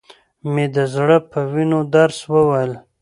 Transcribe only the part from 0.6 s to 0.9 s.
د